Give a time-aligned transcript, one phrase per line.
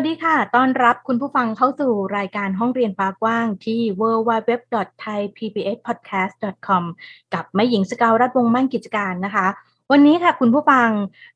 [0.00, 6.82] วัสดีค่ะ ต้อนรับคุณผู้ฟังเข้าสู่รายการห้องเรียนฟ้ากว้างที่ www.thaipbspodcast.com
[7.34, 9.46] กับแม่หญิงสกาวรัฐวงมั่นกิจการนะคะ
[9.90, 10.88] วันนี้ค่ะคุณผู้ฟัง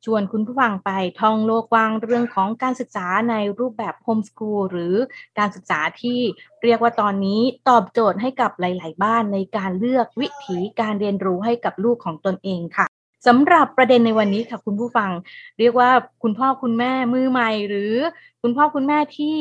[0.05, 0.91] ชวนคุณผู้ฟังไป
[1.21, 4.95] ท่องโลกกว้างเรื่องของการศึกษาในรูปแบบโฮมสกูลหรือ
[5.39, 6.19] การศึกษาที่
[6.63, 12.87] เรียกว่าตอนนี้ตอบโจทย์ให้กับหลาย ๆ บ้านในการเลือกวิถีการเรียนรู้ให้กับลูกของตนเองค่ะ
[13.27, 15.11] สำหรับประเด็นในวันนี้ค่ะคุณผู้ฟัง
[15.59, 15.91] เรียกว่า
[16.23, 17.95] คุณพ่อคุณแม่มือใหม่ หรือ
[18.43, 19.39] คุณพ่อคุณแม่ที่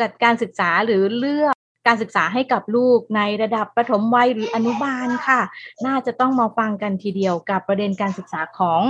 [0.00, 1.54] จัดการศึกษาหรือเลือก
[1.86, 5.40] การศึกษาให้กับลูกในระดับประถมวัยหรืออนุบาลค่ะ
[5.86, 8.80] น่าจะต้องมาฟังกันทีเดียวกับประเด็นการศึกษาของ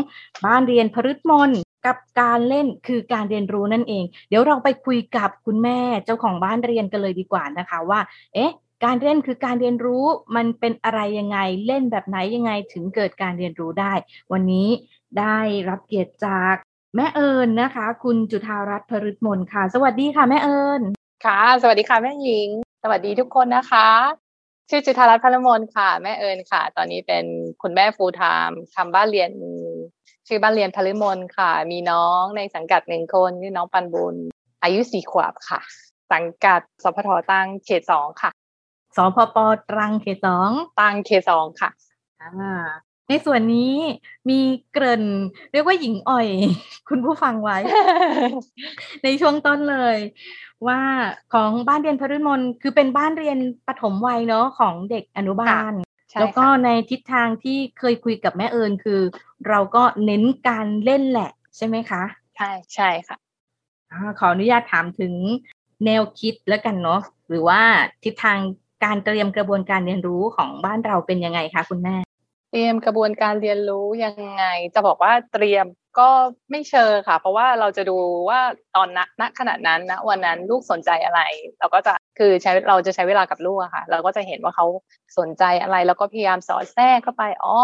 [0.44, 1.50] บ้านเรียนพฤตมน
[1.86, 8.00] กับการเล่นคือการเรียนรู้นั่นเอง เดี๋ยวเราไปคุยกับคุณแม่เจ้าของบ้านเรียนกันเลยดีกว่านะคะว่า
[8.34, 8.52] เอ๊ะ
[8.84, 10.04] การเล่นคือการเรียนรู้
[10.36, 13.92] มันเป็นอะไรยังไงเล่นแบบไหนยังไงถึงเกิดการเรียนรู้ได้
[14.32, 14.68] วันนี้
[15.18, 15.38] ได้
[15.68, 16.54] รับเกียรติจาก
[16.96, 20.82] แม่เอิญนะคะ คุณจุธารัตน์พฤตมนค่ะ สวัสดีค่ะแม่เอิญ
[21.24, 22.48] ค่ะ สวัสดีค่ะแม่หญิง
[22.82, 23.88] สวัสดีทุกคนนะคะ
[24.70, 27.24] ชื่อจุธารัตน์พฤตมนค่ะ แม่เอิญค่ะ ตอนนี้เป็น
[27.62, 29.30] คุณแม่ฟูลไทม์ทำบ้านเรียน
[30.28, 34.16] ชื่อบ้านเรียนพฤมนค่ะ มีน้องในสังกัดหนึ่งคนชื่อน้องปันบุญ
[34.62, 35.60] อายุสี่ขวบค่ะ
[36.12, 38.30] สังกัดสพทตั้งเขตสองค่ะ
[38.96, 39.36] สพป
[39.70, 41.70] ตรังเขตสองตั้งเขตสองค่ะ
[42.20, 42.62] อ่า
[43.08, 43.74] ในส่วนนี้
[44.28, 44.40] มี
[44.72, 45.04] เกริ่น
[45.52, 46.28] เรียกว่าหญิงอ่อย
[46.88, 47.58] คุณผู้ฟังไว้
[49.04, 49.96] ในช่วงต้นเลย
[50.66, 50.80] ว่า
[51.34, 55.72] ของบ้านเรียนพฤมนคือเป็นบ้านเรียนปฐมวัยเนาะของเด็กอนุบาล
[56.10, 59.00] ใช่แล้วก็ค่ะในทิศทางที่เคยคุยกับแม่เอิญคือ
[59.48, 62.02] เราก็เน้นการเล่นแหละใช่ไหมคะ
[62.36, 63.16] ใช่ใช่ค่ะ
[63.90, 65.14] อาขออนุญาตถามถึง
[65.84, 67.60] แนวคิดแล้วกันเนาะหรือว่า
[68.04, 68.38] ทิศทาง
[68.84, 71.96] การเตรียมกระบวนการเรียนรู้ของบ้านเราเป็นยังไงคะคุณแม่
[72.50, 74.44] เตรียมกระบวนการเรียนรู้ยังไง
[74.74, 75.66] จะบอกว่าเตรียม
[75.98, 76.08] ก็
[76.50, 77.98] ไม่เชิงค่ะ เพราะว่าเราจะดู
[78.28, 78.40] ว่า
[78.76, 81.20] ตอนณณขณะนั้นนะวันนั้นลูกสนใจอะไร
[81.58, 84.66] เราก็จะคือใช้เราจะใช้เวลากับลูกอะค่ะ เราก็จะเห็นว่าเขา
[85.18, 87.56] สนใจอะไร แล้วก็พยายามสอดแทรกเข้าไปอ๋อ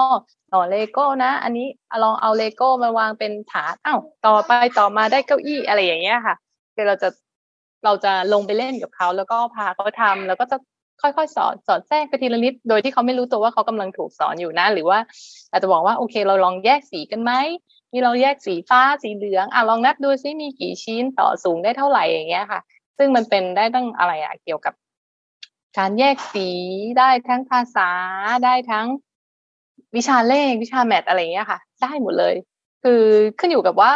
[0.55, 1.67] ต่อเลโก้นะ อันนี้
[2.05, 6.35] ลองเอาเลโก้มาวางเป็นฐานอ้าวต่อไปต่อมาได้เก้าอี้อะไรอย่างเงี้ยค่ะ
[6.75, 7.09] คือเราจะ
[7.85, 10.56] เราจะลงไปเล่นกับเขาแล้วก็พาเขาทำแล้วก็จะ
[11.03, 14.99] ค่อยๆ สอนสอดแทรกไปทีละนิดโดยที่เขาไม่รู้ตัวว่าเขากำลังถูกสอนอยู่นะ หรือว่า
[15.51, 17.33] อาจจะบอกว่าโอเค เราลองแยกสีกันไหม
[17.93, 22.61] มีเราแยกสีฟ้าสีเหลืองอะลองนับดูซิมีกี่ชิ้นต่อสูงได้เท่าไหร่อย่างเงี้ยค่ะ
[22.99, 24.75] ซึ่งมันเป็นได้ตั้งอะไรอะเกี่ยวกับ
[25.79, 26.49] การแยกสี
[26.99, 27.91] ได้ทั้งภาษา
[28.45, 28.87] ได้ทั้ง
[29.97, 32.35] วิชาเลขวิชาแมทอะไรเงี้ยค่ะ ได้หมดเลย
[32.83, 33.03] คือ
[33.39, 33.93] ขึ้นอยู่กับว่า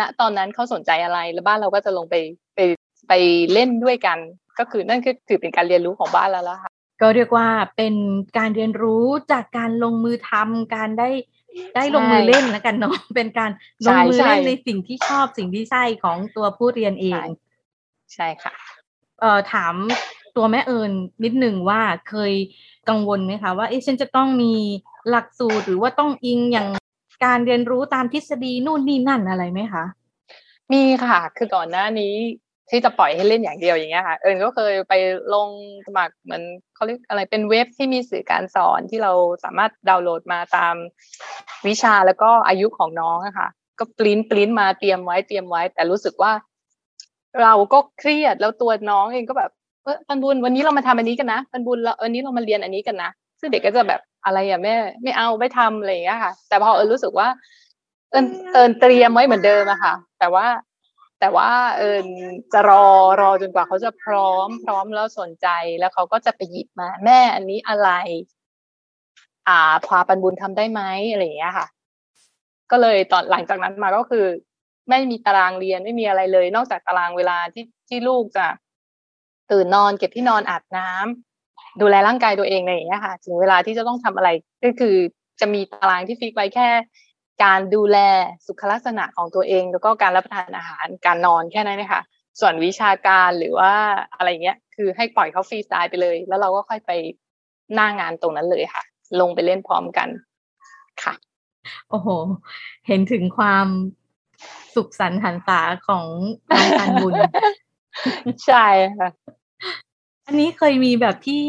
[0.00, 2.14] ณตอนนั้นเขาสนใจอะไรแล้วบ้านเราก็จะลงไป
[2.54, 2.60] ไป
[3.08, 3.12] ไป
[3.52, 4.18] เล่นด้วยกัน
[4.58, 6.70] ก็คือนั่นคือถือเป็นการเรียนรู้ของบ้านแล้วละค่ะ
[7.00, 7.94] ก็เรียกว่าเป็น
[8.38, 11.08] การเรียนรู้จากการลงมือทำการได้
[11.76, 13.50] ได้ลงมือเล่นแล้วกันเนาะเป็นการ
[13.86, 17.26] ลงมือเล่นใช่ในสิ่งที่ชอบสิ่งที่ใช่ของตัวผู้เรียนเอง
[18.14, 18.54] ใช่ค่ะ
[19.20, 19.74] เอ่อถาม
[20.36, 20.92] ตัวแม่เอิญ
[21.24, 22.32] นิดหนึ่งว่าเคย
[22.88, 24.52] กังวลไหมคะว่าเอ๊ะฉันจะต้องมี
[25.10, 26.68] หลักสูตรหรือว่าต้องอิงอย่าง
[27.24, 29.84] การเรียนรู้ตามทฤษฎีนู่นนี่นั่นอะไรไหมคะ
[30.72, 32.14] มีค่ะ คือก่อนหน้านี้
[32.70, 34.94] ที่จะปล่อยให้เล่นอย่างเดียวอย่างเงี้ยค่ะ เอิญก็เคยไป
[35.34, 35.48] ลง
[35.86, 36.42] สมัครเหมือน
[36.74, 39.12] เขาเรียกอะไรเป็นเว็บที่มีสื่อการสอนที่เรา
[39.44, 40.74] สามารถดาวน์โหลดมาตาม
[41.68, 46.32] วิชาแล้วก็อายุของน้องอะค่ะก็ปริ้นปริ้นมาเตรียมไว้เตรียมไว้ แต่รู้สึกว่า
[47.42, 49.50] เราก็เครียดแล้วตัวน้องเองก็แบบ
[49.84, 57.28] เออปันบุญวันนี้เรามาทำอันนี้กันนะปันบุญแล้ววันนี้เรามาเรียนอันนี้กันนะซึ่งเด็กก็จะแบบอะไรอะแม่ไม่เอาไม่ทำอะไรอย่างเงี้ยค่ะ แต่พอเอิญรู้สึกว่า
[58.10, 60.46] เอิญเอิญเตรียมไว้เหมือนเดิมอะค่ะ แต่ว่า
[61.22, 62.06] แต่ว่าเอิญ
[62.52, 62.86] จะรอ
[63.20, 65.48] รอจนกว่าเขาจะพร้อม พร้อมแล้วสนใจ
[65.78, 67.90] แล้วเขาก็จะไปหยิบมา แม่อันนี้อะไร
[69.48, 70.82] อ่าพาปันบุญทำได้ไหม
[71.12, 71.66] อะไรอย่างเงี้ยค่ะ
[72.70, 74.24] ก็เลยตอนหลังจากนั้นมาก็คือ
[74.88, 78.46] ไม่มีตารางเรียนไม่มีอะไรเลย นอกจากตารางเวลาที่ที่ลูกจะ
[79.50, 84.28] ตื่นนอนเก็บที่นอนอาบน้ำดูแลร่างกายตัวเองอะไรอย่างเงี้ยค่ะ ถึงเวลาที่จะต้องทำอะไร
[84.64, 84.96] ก็คือ
[85.40, 86.68] จะมีตารางที่ฟิกไว้แค่
[87.42, 87.98] การดูแล
[88.46, 92.02] สุขลักษณะของตัวเอง แล้วก็การรับประทานอาหารการนอนแค่นั้นนะคะ
[92.40, 93.72] ส่วนวิชาการหรือว่า
[94.16, 96.90] อะไรเงี้ย คือให้ปล่อยเขาฟรีสไตล์ไปเลย แล้วเราก็ค่อยไป
[97.74, 98.82] หน้างานตรงนั้นเลยค่ะ
[99.20, 100.08] ลงไปเล่นพร้อมกัน
[101.02, 101.14] ค่ะ
[101.88, 102.08] โอ้โห
[102.86, 103.66] เห็นถึงความ
[104.74, 106.04] สุขสันต์หันษาของ
[106.50, 107.14] น้องการบุญ
[108.46, 108.66] ใช่
[108.98, 109.08] ค่ะ
[110.26, 111.42] อันนี้เคยมีแบบที่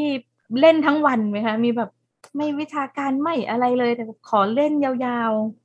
[0.60, 1.90] เล่นทั้งวันไหมคะ มีแบบ
[2.36, 5.63] ไม่วิชาการไม่อะไรเลยแต่ขอเล่นยาวๆ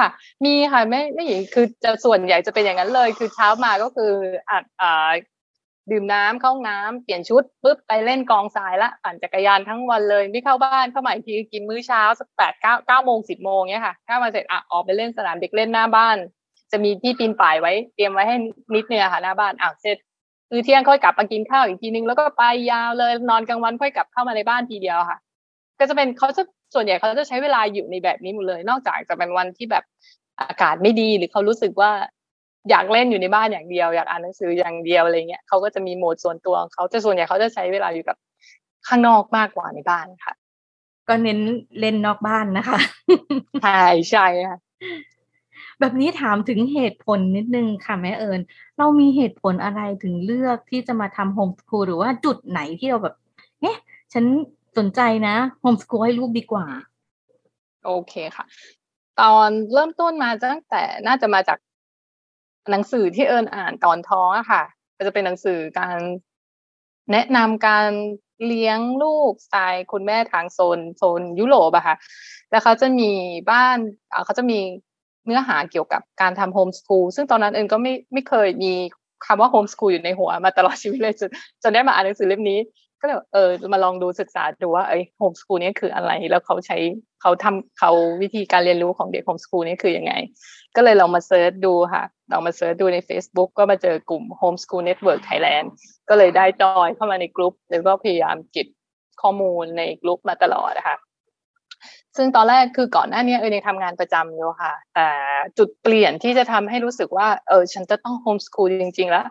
[0.00, 0.08] ค่ะ
[0.44, 4.12] มีค่ะไม่ไม่หญิงคือจะส่วนใหญ่จะเป็นอย่างนั้นเลย คือเช้ามาก็คือ
[4.50, 5.12] อัดอ่า
[5.90, 16.16] ดื่มน้ำเข้าห้องน้ำเปลี่ยนชุดปุ๊บไปเล่นกองทรายละปั่นจักรยานทั้งวันเลยไม่เข้าบ้านเข้ามาอีกทีกินมื้อเช้าสักแปดเก้าเก้าโมงสิบโมงเนี้ยค่ะถ้ามาเสร็จอะออกไปเล่นสนามเด็กเล่นหน้าบ้าน
[16.72, 18.36] จะมีที่ปีนป่ายไว้ เตรียมไว้ให้
[18.74, 19.96] นิดเนียค่ะหน้าบ้านอะเสร็จ
[20.50, 25.18] คือเที่ยงค่อยกลับมากินข้าวอีกทีนึงแล้วก็ไปยาวเลยนอนกลางวันค่อยกลับเข้ามาในบ้านทีเดียวค่ะ
[25.78, 26.42] ก็จะเป็นเขาจะ
[26.74, 29.84] ส่วนใหญ่เขาจะใช้เวลาอยู่ในแบบนี้หมดเลย นอกจากจะเป็นวันที่แบบ
[30.40, 31.90] อากาศไม่ดีหรือเขารู้สึกว่า
[32.70, 38.16] อยากเล่นอยู่ในบ้านอย่างเดียว อยากอ่านหนังสืออย่างเดียวอะไรเงี้ยเขาก็จะมีโหมดส่วนตัวของเขาแต่ส่วนใหญ่เขาจะใช้เวลาอยู่กับ
[38.88, 40.34] ข้างนอกมากกว่าในบ้านค่ะ
[41.08, 41.38] ก็เน้น
[41.80, 42.78] เล่นนอกบ้านนะคะ
[43.62, 44.58] ใช่ใช่ค่ะ
[45.80, 48.40] แบบนี้ถามถึงเหตุผลนิดนึงค่ะแม่เอิญ
[48.78, 53.14] เรามีเหตุผลอะไรถึงเลือกที่จะมาทำโฮมสคูลหรือว่าจุดไหนที่เราแบบ
[53.60, 53.76] เอ๊ะ
[54.12, 54.24] ฉัน
[54.78, 56.66] สนใจนะโฮมสคูลให้ลูกดีกว่า
[57.84, 58.44] โอเคค่ะ
[59.20, 61.58] ตอนเริ่มต้นมาตั้งแต่น่าจะมาจาก
[62.70, 64.62] หนังสือที่เอิญอ่านตอนท้องอะค่ะ
[64.96, 65.98] ก็จะเป็นหนังสือการ
[67.12, 67.90] แนะนำการ
[68.46, 71.96] เลี้ยงลูกสไตล์คุณแม่ทางโซนโซนยุโรปอะค่ะ
[72.50, 73.10] แล้วเขาจะมี
[73.50, 73.76] บ้าน
[74.24, 74.58] เขาจะมี
[75.26, 78.72] เนื้อหาเกี่ยวกับการทำโฮมสคูลซึ่งตอนนั้นเอิญก็ไม่ไม่เคยมี
[79.26, 81.30] คำว่าโฮมสคูลอยู่ในหัวมาตลอดชีวิตเลยจน
[81.62, 82.58] จนได้มาอ่านหนังสือเล่มนี้
[83.00, 86.78] ก็เลยเออมาลองดูศึกษาดูว่าไอ้โฮมสคูลนี้คืออะไร แล้วเขาใช้
[87.22, 87.90] เขาทำเขา
[88.22, 90.12] วิธีการเรียนรู้ของเด็กโฮมสคูลนี้คือยังไง
[90.76, 95.66] ก็เลยลองมา search ดูค่ะลองมา search ดูใน Facebook ก็มาเจอกลุ่ม Homeschool Network Thailand
[96.08, 98.66] ก็เลยได้จอยเข้ามาในกลุ่มแล้วก็พยายามเก็บ
[99.22, 100.98] ข้อมูลในกลุ่มมาตลอดนะคะ
[102.16, 105.08] ซึ่งตอนแรกคือก่อนหน้านี้เออยังทำงานประจำอยู่ค่ะ แต่
[105.58, 109.26] จุดเปลี่ยนที่จะทำให้รู้สึกว่าเออฉันจะต้องโฮมสคูลจริงๆแล้ว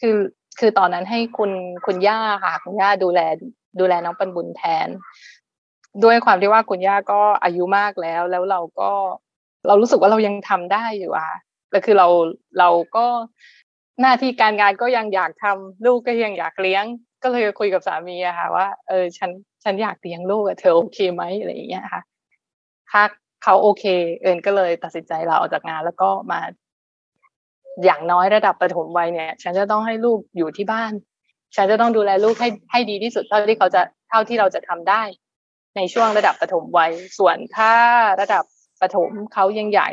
[0.00, 0.16] คือ
[0.58, 1.50] คือตอนนั้นให้คุณ
[1.86, 3.20] คุณย่าค่ะ คุณย่าดูแล
[3.80, 4.88] ดูแลน้องปันบุญแทน
[6.04, 8.90] ด้วยความที่ว่าคุณย่าก็อายุมากแล้ว แล้วเราก็
[9.66, 11.30] เรารู้สึกว่าเรายังทำได้อยู่อะ
[11.70, 12.08] แต่คือเรา
[12.58, 13.06] เราก็
[14.00, 16.84] หน้าที่การงานก็ยังอยากทำลูกก็ยังอยากเลี้ยง
[17.22, 19.30] ก็เลยคุยกับสามีอะค่ะ ว่าเออฉัน
[19.64, 22.02] ฉันอยากเลี้ยงลูกอะเธอโอเคไหมอะไรอย่างเงี้ยค่ะ
[22.90, 23.02] ถ้า
[23.44, 23.84] เขาโอเค
[24.20, 26.40] เอิญก็เลยตัดสินใจลาออกจากงาน แล้วก็มา
[27.84, 30.92] อย่างน้อยระดับประถมวัยเนี่ย ฉันจะต้องให้ลูกอยู่ที่บ้าน
[31.56, 35.02] ฉันจะต้องดูแลลูกให้ให้ดีที่สุดเท่าที่เขาจะเท่าที่เราจะทำได้
[35.76, 37.72] ในช่วงระดับประถมวัย ส่วนถ้า
[38.20, 38.44] ระดับ
[38.80, 39.88] ประถมเขายังใหญ่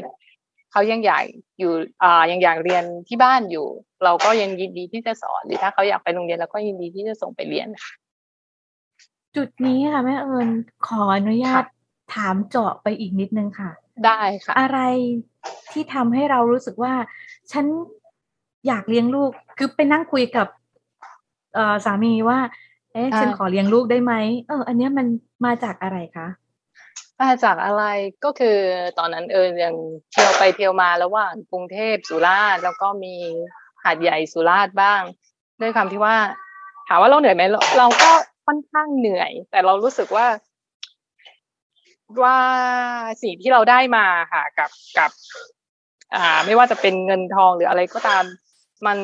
[0.72, 1.22] เขายังใหญ่
[1.60, 1.72] อยู่
[2.04, 3.68] อ่ายังอยากเรียนที่บ้านอยู่
[4.04, 7.94] เราก็ยังยินดีที่จะสอนหรือถ้าเขาอยากไปโรงเรียนเราก็ยินดีที่จะส่งไปเรียนค่ะ
[9.36, 10.50] จุดนี้ค่ะแม่เอิญ
[10.88, 11.64] ขออนุญาต
[12.14, 13.72] ถามเจาะไปอีกนิดนึงค่ะ
[14.06, 14.80] ได้ค่ะ อะไร
[15.72, 16.94] ที่ทำให้เรารู้สึกว่า
[17.52, 17.66] ฉัน
[18.68, 20.48] อยากเลี้ยงลูก คือไปนั่งคุยกับ
[21.54, 22.40] เออสามีว่า
[22.94, 24.14] เอ๊ะฉันขอเลี้ยงลูกได้ไหม
[24.48, 25.08] เออ อันนี้มัน
[25.46, 26.28] มาจากอะไรคะ
[27.22, 27.84] มาจากอะไร
[28.24, 28.58] ก็คือ
[28.98, 29.76] ตอนนั้นเออยัง
[30.12, 33.16] เที่ยวไปเที่ยวมาระหว่างกรุงเทพสุราษฎร์แล้วก็มี
[33.84, 35.02] หาดใหญ่สุราษฎร์บ้าง
[35.62, 36.16] ด้วยคำที่ว่า
[36.88, 37.44] ถามว่าเราเหนื่อยไหม
[37.78, 38.12] เราก็
[38.46, 40.28] ค่อนข้างเหนื่อย แต่เรารู้สึกว่า
[42.24, 42.38] ว่า
[43.24, 45.12] สิ่งที่เราได้มาค่ะกับกับ
[46.16, 48.24] อ่า ไม่ว่าจะเป็นเงินทองหรืออะไรก็ตาม
[48.86, 48.98] มัน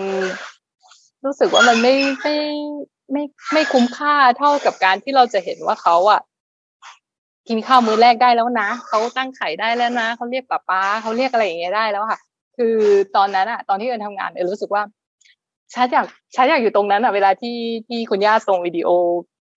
[1.25, 2.35] รู้สึกว่ามันไม่ไม่
[3.11, 3.23] ไม่
[3.53, 6.21] ไม่คุ้มค่าเท่ากับการที่เราจะเห็นว่าเขาอะ
[7.47, 12.19] กินข้าวมื้อแรกได้แล้วนะเขาตั้งไข่ได้แล้วนะเขาเรียกป้าป้าเขาเรียกอะไรอย่างเงี้ยได้แล้วค่ะ
[12.57, 12.75] คือ
[13.15, 14.83] ตอนนั้นอะตอนที่เอิญทำงานเอิญรู้สึกว่า
[15.73, 18.89] ฉันอยากฉันอยากอยู่ตรงนั้นอะเวลาที่ที่คุณย่าส่งวิดีโอ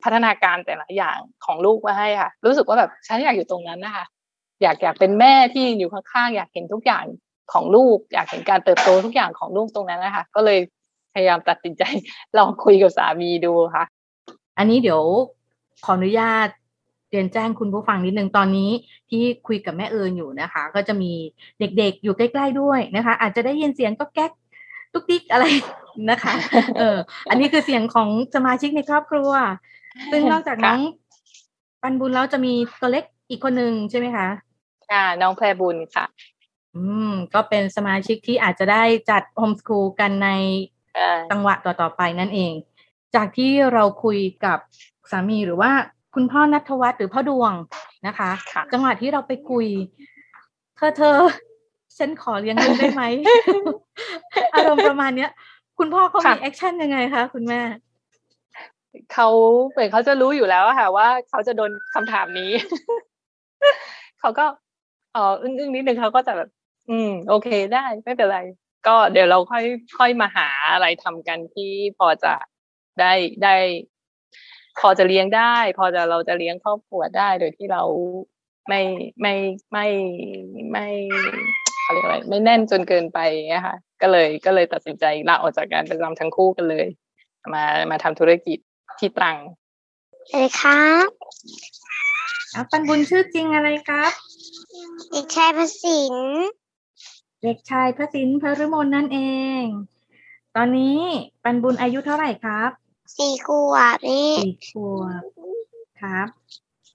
[0.05, 4.05] พัฒนาการแต่ละอย่างของลูกมาให้ค่ะ รู้สึกว่าแบบฉันอยากอยู่ตรงนั้นนะคะ
[4.63, 7.05] อยากอยากเป็นแม่ที่อยู่ข้างๆอยากเห็นทุกอย่าง
[7.53, 10.59] ของลูก อยากเห็นการเติบโตทุกอย่างของลูกตรงนั้นนะคะก็เลย
[11.15, 11.83] พยายามตัดสินใจ
[12.37, 13.85] ลองคุยกับสามีดูค่ะ
[14.59, 15.03] อันนี้เดี๋ยว
[15.85, 16.49] ขออนุญาต
[17.11, 18.71] เรียนแจ้งคุณผู้ฟังนิดนึงตอนนี้
[19.11, 21.13] ที่คุยกับแม่เอิญอยู่นะคะ ก็จะมี
[21.61, 24.31] เด็กๆอยู่ใกล้ๆด้วยนะคะ อาจจะได้ยินเสียงก็แก๊ก
[24.93, 25.45] ตุ๊กติ๊กอะไร
[26.11, 26.35] นะคะ
[26.79, 26.97] เออ
[27.31, 29.31] อันนี้คือเสียงของสมาชิกในครอบครัว
[30.13, 30.81] ซึ่งนอกจากน้อง
[31.83, 34.29] ปันบุญแล้วจะมีตัวเล็กอีกคนหนึ่งใช่ไหมคะ
[34.91, 36.05] ค่ะน้องแพรบุญค่ะ
[36.77, 40.31] อืม ก็เป็นสมาชิกที่อาจจะได้จัดโฮมสคูลกันใน
[41.31, 42.53] จังหวะต่อๆไปนั่นเอง
[43.15, 44.59] จากที่เราคุยกับ
[45.11, 45.73] สามีหรือว่า
[46.15, 47.53] คุณพ่อนัทวัฒน์หรือพ่อดวง
[48.07, 49.67] นะคะคะจังหวะที่เราไปคุย
[50.77, 51.17] เธอเธอ
[51.99, 53.05] ฉันขอเลี้ยงลูกได้ไหม
[54.55, 55.31] อารมณ์ประมาณเนี้ย
[55.79, 57.61] คุณพ่อเขามี action ยังไงคะคุณแม่
[59.13, 59.29] เขา
[59.71, 62.51] เหมือนเขาจะรู้อยู่แล้วค่ะ ว่าเขาจะโดนคำถามนี้
[64.21, 64.47] เขาก็
[65.17, 66.49] อ๋ออึ้งอึ้งนิดนึงเขาก็จะแบบ
[66.91, 68.39] อืม โอเคได้ไม่เป็นไร
[68.87, 69.65] ก็เดี๋ยวเราค่อย
[69.99, 72.35] ค่อยมาหาอะไรทำกันที่พอจะ
[73.01, 73.13] ได้
[73.45, 73.57] ได้
[74.81, 77.83] พอจะเลี้ยงได้ พอจะเราจะเลี้ยงครอบครัวได้โดยที่เรา
[78.69, 78.81] ไม่
[79.21, 79.35] ไม่
[79.73, 79.87] ไม่
[80.73, 80.87] ไม่
[81.83, 83.19] เขาเรียกอะไร ไม่แน่นจนเกินไป
[83.55, 86.87] นะคะก็เลยก็เลยตัดสินใจลาออกจากการประจำทั้งคู่กันเลย
[87.55, 88.59] มามาทำธุรกิจ
[88.99, 89.39] ที่ตรัง
[90.31, 91.09] สวัสดีครับ
[92.55, 94.13] อะปันบุญชื่อจริงอะไรครับ
[95.11, 96.15] เด็กชายประสิน
[97.43, 99.19] เด็กชายพระสินพฤมลนั่นเอ
[99.63, 99.65] ง
[100.57, 100.99] ตอนนี้
[101.45, 102.71] ปันบุญอายุเท่าไหร่ครับ
[103.17, 105.23] สี่ขวบนี่สี่ขวบ
[106.01, 106.29] ครับ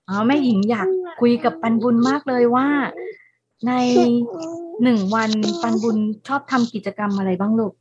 [0.08, 0.88] อ๋อแม่หญิงอยาก
[1.22, 2.68] คุยกับปันบุญมากเลยว่า
[3.68, 3.72] ใน
[4.84, 7.74] หนึ่งวันปันบุญชอบทำกิจกรรมอะไรบ้างลูก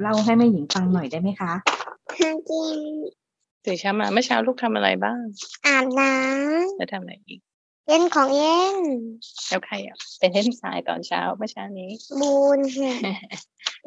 [0.00, 1.52] เล่าให้แม่หญิงฟังหน่อยได้ไหมคะ
[2.16, 2.78] ทานกิน
[3.64, 5.22] ตื่นเช้ามาเมื่อเช้าลูกทำอะไรบ้าง
[5.66, 6.10] อาบน้
[6.76, 8.76] แล้วทำอะไรอีกำเล่นของเล่น
[9.48, 11.90] แล้วใครอะเป็นเล่นทรายตอนเช้าเมื่อเช้านี้
[12.20, 12.94] บูนค่ะ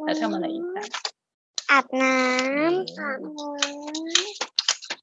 [0.06, 0.86] แล้วทำอะไรอีกคะ
[1.72, 3.48] อาบน้ำอาบน้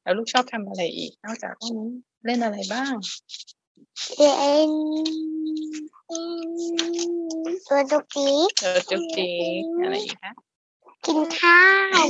[0.02, 1.90] แล้วลูกชอบทำอะไรอีก นอกจากพวกนี้
[2.26, 4.34] เล่นอะไรบ้างำเล่
[4.68, 4.70] น
[7.66, 10.32] ตัวดุกดิกเออจุกจิกอะไรอีกคะ
[11.04, 11.62] กินข้า
[12.02, 12.06] ว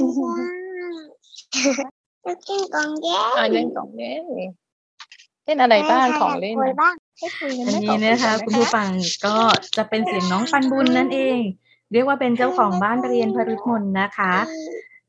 [2.24, 4.24] แล้วกินกองแย่อ่าเล่นของเล่น
[5.44, 8.88] เล่นอะไรบ้างของเล่นคุยน่ะบ้างให้คุยกัอันได้นี้ขอบนะคะณคุณผู้ฟัง
[9.26, 9.36] ก็
[9.76, 11.38] จะเป็นเสียงน้องปันบุญนั่นเอง
[11.92, 14.34] เรียกว่าเป็นเจ้าของบ้านเรียนพรุษมนนะคะ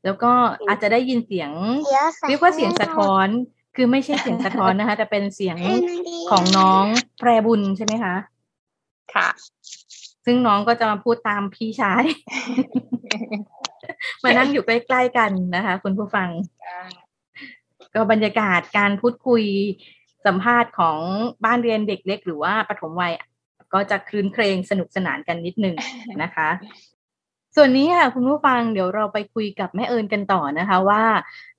[0.04, 0.32] แล้วก็
[0.68, 1.50] อาจจะได้ยินเสียง
[1.90, 3.28] ดี๋วใเรียกว่าเสียงสะท้อน
[3.76, 5.56] คือไม่ใช่เสียงสะท้อนนะคะ แต่เป็นเสียง
[6.30, 6.84] ของน้อง
[7.18, 8.14] แพรบุญใช่ไหมคะ
[9.14, 9.28] ค่ะ
[10.24, 12.04] ซึ่งน้องก็จะมาพูดตามพี่ชาย
[14.22, 16.28] มานั่งอยู่ใกล้ๆกันนะคะ คุณผู้ฟัง
[17.94, 19.42] ก็บรรยากาศการพูดคุย
[20.26, 20.98] สัมภาษณ์ของ
[21.44, 23.12] บ้านเรียนเด็กเล็ก หรือว่าปฐมวัย
[23.74, 25.76] ก็จะคลืนเครงสนุกสนานกันนิดหนึ่ง
[26.22, 26.48] นะคะ
[27.56, 31.04] ส่วนนี้ค่ะคุณผู้ฟังเดี๋ยวเราไปคุยกับแม่เอิญกันต่อนะคะว่า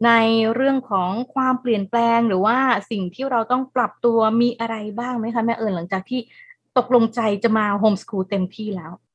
[0.06, 0.12] ใน
[0.54, 2.58] เรื่องของความเปลี่ยนแปลงหรือว่า
[2.92, 6.20] สิ่งที่เราต้องปรับตัวมีอะไรบ้างไหมคะแม่เอิญหลังจากที่
[6.78, 9.13] ตกลงใจจะมาโฮมสคูลเต็มที่แล้วอ่า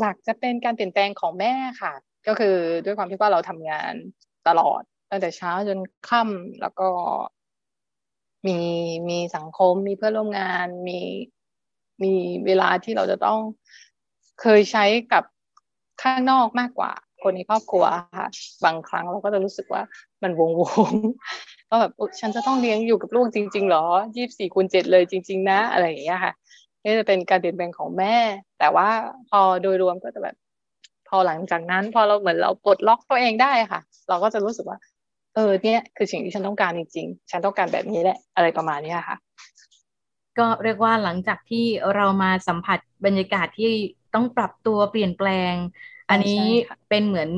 [0.00, 1.92] หลักๆจะเป็นการเปลี่ยนแปลงของแม่ค่ะ
[2.26, 3.92] ก็คือด้วยความที่ว่าเราทำงาน
[4.48, 6.88] ตลอดตั้งแต่เช้าจนค่ำแล้วก็
[8.46, 8.58] มี
[9.08, 11.00] มีสังคมมีเพื่อนร่วมงานมี
[12.02, 12.12] มี
[12.46, 13.38] เวลาที่เราจะต้อง
[14.40, 15.24] เคยใช้กับ
[16.02, 17.84] ข้างนอกมากกว่า คนในครอบครัว
[18.18, 18.28] ค่ะ
[18.64, 19.82] บางครั้งเราก็จะรู้สึกว่า
[20.22, 23.86] มันวงวงๆก็แบบฉันจะต้องเลี้ยงอยู่กับลูกจริง ๆ หรอ
[24.16, 26.32] ยี่สิบสี่คูณเจ็ดเลยจริง ๆ นะ อะไรอย่างเงี้ยค่ะ
[26.86, 28.16] นี่จะเป็นการเปลี่ยนแปลงของแม่
[28.58, 28.88] แต่ว่า
[29.30, 30.36] พอโดยรวมก็จะแบบ
[31.08, 34.78] พอหลังจากนั้น พอเราเหมือนเราปลดล็อกตัวเองได้ค่ะ เราก็จะรู้สึกว่า
[35.34, 39.16] เออเนี่ยคือสิ่งที่ฉันต้องการจริงๆ ฉันต้องการแบบนี้แหละอะไรประมาณเนี้ยค่ะ
[40.38, 41.64] ก็เรียกว่าหลังจากที่
[41.94, 43.72] เรามาสัมผัสบรรยากาศที่
[44.14, 45.54] ต้องปรับตัวเปลี่ยนแปลง
[46.10, 47.30] อันนี้ใช่ค่ะเป็นเหมือน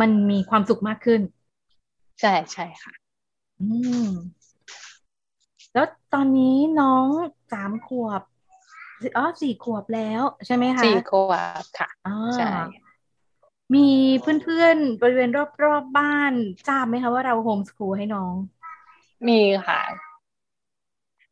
[0.00, 1.20] มันมีความสุขมากขึ้น
[2.20, 2.92] ใช่ใช่ค่ะ
[3.60, 3.68] อื
[4.06, 4.08] ม
[5.74, 7.06] แล้วตอนนี้น้อง
[7.52, 8.22] สามขวบ
[9.16, 12.48] อ๋อสี่ขวบแล้วใช่ไหมคะสี่ขวบค่ะอ่าใช่
[13.74, 13.88] มี
[14.42, 16.32] เพื่อนๆบริเวณรอบๆบบ้าน
[16.68, 18.34] ทราบไหมคะว่าเราโฮมสคูลให้น้อง
[19.28, 19.80] มีค่ะ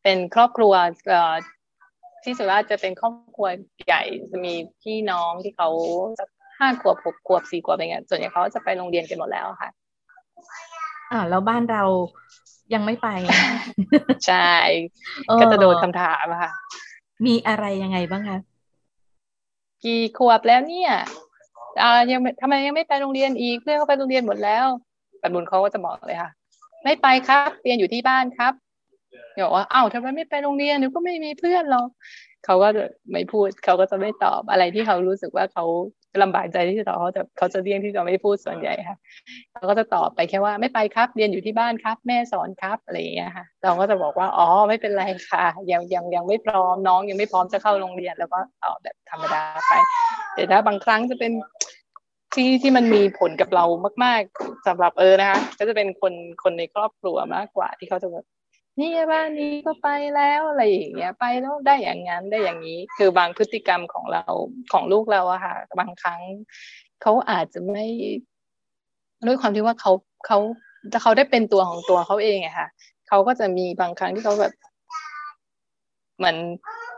[0.03, 0.73] เป็นครอบครัว
[1.07, 1.33] เอ่อ
[2.23, 3.47] ที่สุราษฎร์จะเป็นครอบครัว
[3.87, 5.69] ใหญ่จะมีพี่น้องที่เขา
[6.19, 6.25] จะ
[6.59, 9.69] ห้าขวบหกขวบสี่ขวบอะไรเงี้ยส่วนใหญ่เขาจะไปโรงเรียนกันหมดแล้วค่ะ
[11.11, 11.83] อ่าแล้วบ้านเรา
[12.73, 13.07] ยังไม่ไป
[14.27, 14.51] ใช่
[15.27, 16.51] เออก็จะโดนคำถามอะค่ะ
[17.25, 18.39] มีอะไรยังไงบ้างคะ
[19.83, 20.91] กี่ขวบแล้วเนี่ย
[21.81, 24.65] อ่ายังทำไมยังไม่ไปโรงเรียนอีกเพื่อนเขาไปโรงเรียนหมดแล้ว
[25.21, 26.29] ปัดบุญเขาก็จะบอกเลยค่ะ
[26.83, 28.53] ไม่ไปครับเรียนอยู่ที่บ้านครับ
[29.35, 31.87] เดี๋ยวว่าเอ้าทำไมไม่ไปโรงเรียนหนูก็ไม่มีเพื่อนหรอก
[32.45, 32.67] เขาก็
[33.11, 35.65] ไม่พูดเขาก็จะไม่ตอบอะไรที่เขารู้สึกว่าเขา
[36.23, 38.97] ลำบากใจที่จะตอบเขาจะเขาจะเลี่ยงที่จะไม่พูดส่วนใหญ่ค่ะ
[39.53, 49.73] เขาก็จะตอบไปแค่ว่าไม่ไปครับเรียนอยู่ที่บ้านครับ แม่สอนครับอะไรอย่างเงี้ยค่ะ เราก็จะบอกว่าอ๋อไม่เป็นไรค่ะ ยังยังยังไม่พร้อมน้องยังไม่พร้อมจะเข้าโรงเรียน แล้วก็ตอบแบบธรรมดาไป
[50.33, 51.31] แต่ถ้าบางครั้งจะเป็น
[52.35, 53.65] ที่ที่มันมีผลกับเรา
[54.03, 58.25] มาก ๆสำหรับเออนะคะ ก็จะเป็นคนคนในครอบครัวมากกว่าที่เขาจะแบบ
[58.79, 64.23] นี่บ้านนี้ก็ไปแล้วอะไรอย่างเงี้ยไปแล้วได้อย่างนั้นได้อย่างนี้ คือบางพฤติกรรมของเรา
[64.71, 66.21] ของลูกเราอะค่ะ บางครั้ง
[67.01, 67.85] เขาอาจจะไม่
[69.27, 69.91] ด้วยความที่ว่าเขา
[70.25, 70.37] เขา
[70.91, 72.67] ถ้าเขาได้เป็นตัวของตัวเขาเองอะค่ะ
[73.07, 74.53] เขาก็จะมีบางครั้งที่เขาแบบ
[76.17, 76.37] เหมือน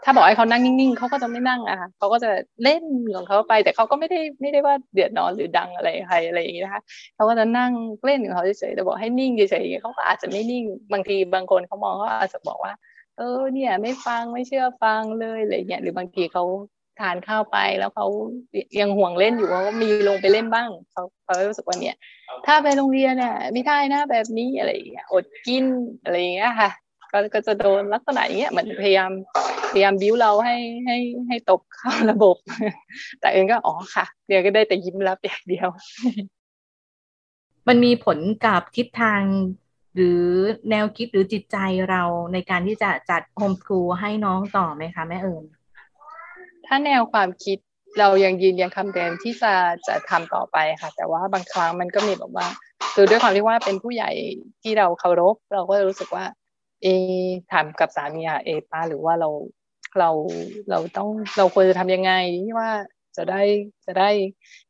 [0.03, 2.29] ถ้าบอกให้เขานั่งนิ่งๆเขาก็จะไม่นั่งอะค่ะเขาก็จะ
[2.63, 2.83] เล่น
[3.15, 6.81] ของเขาไป แต่เขาก็ไม่ได้ไม่ได้ว่าเดือดร้อนหรือดังอะไรใครอะไรอย่างนี้นะคะ
[7.15, 7.71] เขาก็จะนั่ง
[8.05, 12.73] เล่นของเขาเฉยๆแต่บอกให้นิ่งเฉยๆเงี้ยเขาก็อาจจะไม่นิ่งบางทีบางคนเขามองเขาอาจจะบอกว่า
[13.17, 16.43] เออเนี่ยไม่ฟังไม่เชื่อฟังเลยอะไรเงี้ยหรือบางทีเขา
[16.99, 18.07] ทานข้าวไปแล้วเขา
[18.79, 21.95] ยังห่วงเล่นอยู่เขาก็มีลงไปเล่นบ้างเขาเขารู้สึกว่าเนี่ย
[22.45, 25.65] ถ้าไปโรงเรียนเนี่ยไม่ได้นะแบบนี้อะไรอย่างเงี้ยอดกิน
[26.03, 26.69] อะไรอย่างเงี้ยค่ะ
[27.11, 29.11] ก็ก็จะโดนลักษณะอย่างเงี้ยเหมือนพยายาม
[29.71, 30.97] พยายามบิ้วเราให้ให้
[31.27, 32.35] ให้ตกเข้าระบบ
[33.19, 35.69] แต่เองก็อ๋อค่ะเดี๋ยวก็ได้แต่ยิ้มรับอย่างเดียว
[37.67, 39.21] มันมีผลกับทิศทาง
[39.95, 40.23] หรือ
[40.69, 41.57] แนวคิดหรือจิตใจ
[41.89, 45.43] เราในการที่จะจัดโฮมสคูลให้น้องต่อไหมคะแม่เอิญ
[46.65, 47.57] ถ้าแนวความคิด
[47.99, 49.53] เรายังยืนยันคำเดิมที่จะ
[49.87, 52.47] จะทำต่อไปค่ะ แต่ว่าบางครั้งมันก็มีแบบว่า
[52.93, 54.11] คือด้วยความที่ว่าเป็นผู้ใหญ่
[54.63, 56.25] ที่เราเคารพ เราก็รู้สึกว่า
[56.83, 56.87] เอ
[57.51, 59.29] ถามกับสามีอะเอป้าหรือว่าเรา
[59.99, 60.09] เรา
[60.69, 62.11] เราต้องเราควรจะทำยังไง
[62.43, 62.69] ที่ว่า
[63.17, 63.41] จะได้
[63.85, 64.09] จะได้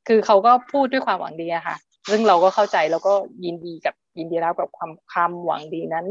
[0.08, 1.78] คือเขาก็พูดด้วยความหวังดีอะค่ะ
[2.10, 3.13] ซึ่งเราก็เข้าใจแล้วก็
[3.46, 6.06] ยินดีกับยินดีรับกับความความหวังดีนั้น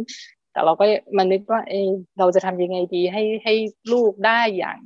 [0.52, 0.84] แต่เราก็
[1.16, 1.88] มันนึกว่า เออ
[2.18, 3.54] เราจะทำยังไงดีให้ให้
[3.92, 4.78] ลูกได้อย่าง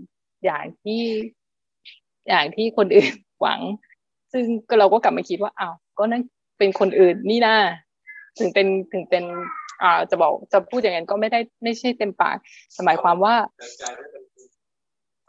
[0.45, 1.03] อย่างที่
[2.29, 3.61] อย่างที่คนอื่นหวัง
[4.33, 4.45] ซึ่ง
[4.79, 6.23] เราก็กลับมาคิดว่าอ้าวก็นั่น
[6.59, 7.55] เป็นคนอื่นนี่นะ
[8.39, 9.25] ถึงเป็นถึงเป็น
[9.83, 12.37] อ่าจะบอกจะพูดอย่างนั้นก็ไม่ได้ไม่ใช่เต็มปาก
[12.85, 13.35] หมายความว่า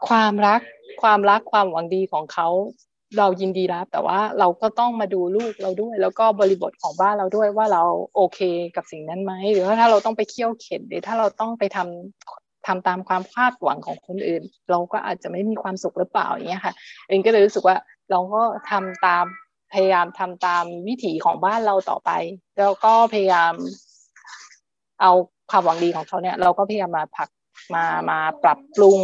[0.08, 0.60] ความรัก
[1.02, 2.48] ความรักความหวังดีของเขา
[3.18, 7.82] เรายินดีรับ แต่ว่าเราก็ต้องมาดูลูกเราด้วย แล้วก็บริบทของบ้านเราด้วยว่าเรา
[8.16, 8.40] โอเค
[8.76, 16.74] กับสิ่งนั้นไหมหรือว่าถ้าเราต้องไปเคี่ยวเข็นหรือถ้าเราต้องไปทำทำตามความคาดหวังของคนอื่น เราก็อาจจะไม่มีความสุขหรือเปล่าอย่างเงี้ยค่ะ
[17.08, 17.76] เองก็เลยรู้สึกว่า
[18.10, 19.24] เราก็ทำตาม
[19.72, 22.10] พยายามทำตามวิถีของบ้านเราต่อไป
[22.58, 23.52] แล้วก็พยายาม
[25.00, 25.12] เอา
[25.50, 27.28] ความหวังดีของเขาเนี่ย เราก็พยายามมาผัก
[27.74, 29.00] มามาปรับปรุง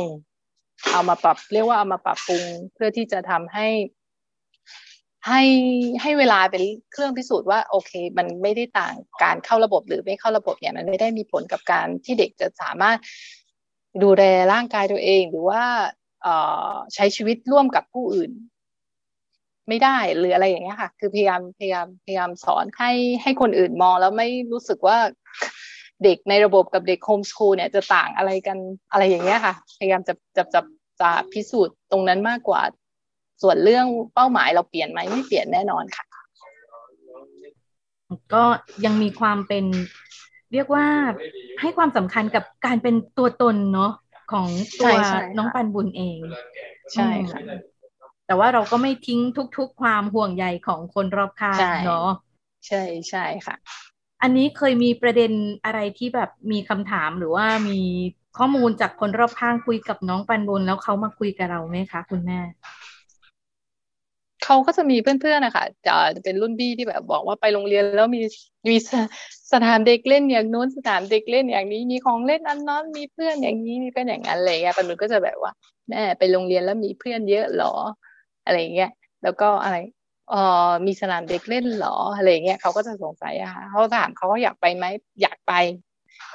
[0.92, 2.42] เอามาปรับเรียกว่าเอามาปรับปรุง
[2.74, 3.68] เพื่อที่จะทำให้
[5.28, 5.42] ให้
[6.02, 12.98] ให้เวลาเป็นเครื่องพิสูจน์ว่าโอเค มันไม่ได้ต่างการเข้าระบบหรือไม่เข้าระบบเนี่ยมันไม่ได้มีผลกับการที่เด็กจะสามารถ
[14.02, 15.62] ดูแลร่างกายตัวเอง หรือว่า
[16.94, 18.30] ใช้ชีวิตร่วมกับผู้อื่น
[19.68, 22.92] ไม่ได้หรืออะไรอย่างเงี้ยค่ะ คือพยายามพยายามพยายามสอนให้
[23.22, 24.98] ให้คนอื่นมองแล้วไม่รู้สึกว่า
[26.04, 28.58] เด็กในระบบกับเด็กโฮมสคูลเนี่ยจะต่างอะไรกัน
[28.90, 30.60] อะไรอย่างเงี้ยค่ะ พยายามจะจะจะ
[31.00, 32.62] จะพิสูจน์ตรงนั้นมากกว่า
[33.42, 36.04] ส่วนเรื่องเป้าหมายเราเปลี่ยนไหมไม่เปลี่ยนแน่นอนค่ะ
[38.34, 38.44] ก็
[38.84, 39.64] ยังมีความเป็น
[40.52, 40.86] เรียกว่า
[41.60, 43.92] ให้ความสำคัญกับการเป็นตัวตนเนาะ
[44.32, 44.48] ของ
[44.80, 44.96] ตัว
[45.36, 46.20] น้องปันบุญเอง
[46.92, 47.40] ใช่ค่ะ
[48.26, 49.20] แต่ว่าเราก็ไม่ทิ้ง
[49.56, 52.08] ทุกๆ ความห่วงใยของคนรอบข้างเนาะ
[52.66, 53.56] ใช่ใช่ค่ะ
[54.22, 55.32] อันนี้เคยมีประเด็น
[55.64, 57.80] อะไรที่แบบมีคำถามหรือว่ามี
[58.38, 62.38] ข้อมูลจากคนรอบข้างคุยกับน้องปันบุญแล้วเขามาคุยกับเราไหมคะ คุณแม่
[64.44, 68.20] เขาก็จะมีเพื่อนๆนะคะจะเป็นรุ่นพี่ที่แบบบอกว่าไปโรงเรียนแล้วมี
[68.68, 68.76] มี
[69.52, 75.52] สถานเด็กเล่นอย่างนู้นสถานเด็กเล่นอย่างนี้มีของเล่นอันนั้นมีเพื่อนอย่างนี้มีเพื่อนอย่างนั้นอะไรเงี้ยปันนุก็จะแบบว่า
[75.88, 77.72] แม่ไปโรงเรียนแล้วมีเพื่อนเยอะหรอ
[78.44, 78.90] อะไรเงี้ย
[79.22, 79.76] แล้วก็อะไร
[80.30, 80.34] เอ
[80.68, 84.84] อมีสนามเด็กเล่นหรออะไรเงี้ยเขาก็จะสงสัยอะค่ะเขาถามเขาว่าอยากไปไหม
[85.22, 85.52] อยากไป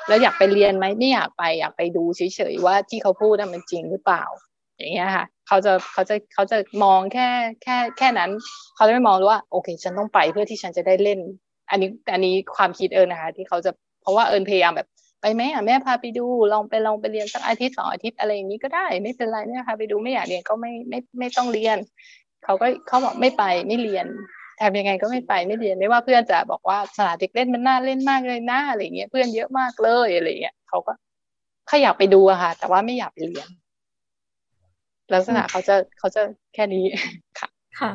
[0.07, 4.23] แล้วอยากไปเรียนไหมไม่อยากไปอยากไปดูเฉยๆว่าที่เขาพูดนั้นมันจริงหรือเปล่า
[4.77, 7.27] อย่างเงี้ยค่ะเขาจะเขาจะเขาจะมองแค่
[7.63, 8.31] แค่แค่นั้น
[8.75, 11.19] เขาจะไม่มองว่า โอเค ฉันต้องไปเพื่อที่ฉันจะได้เล่น
[11.71, 14.87] อันนี้อันนี้ความคิดเอิญนะคะ ที่เขาจะเพราะว่าเอิญพยายามแบบ
[15.21, 21.77] ไปไหมอะแม่พาไปดูลองไปลองไปเรียนสักอาทิตย์สองอาทิตย์อะไรอย่างนี้ก็ได้ ไม่เป็นไรแม่พาไปดูไม่อยากเรียนก็ไม่ไม่ไม่ต้องเรียน
[22.45, 24.05] เขาก็เขาบอกไม่ไปไม่เรียน
[24.61, 30.93] ทำยังไงก็ไม่ไปไม่เรียนไม่ว่าเพื่อนจะบอกว่าสนามเด็กเล่นมันน่าเล่นมากเลยนะอะไรเงี้ยเพื่อนเยอะมากเลยอะไรเงี้ยเขาก็
[31.67, 33.47] เขาอยากไปดูอะค่ะ แต่ว่าไม่อยากไปเรียน
[35.13, 36.21] ลักษณะเขาจะเขาจะ
[36.53, 36.85] แค่นี้
[37.39, 37.91] ค่ะ ค่ะ